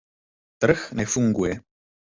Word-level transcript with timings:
Trh 0.61 0.83
nefunguje. 0.97 1.53